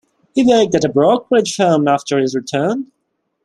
[0.33, 2.91] He worked at a brokerage firm after his return.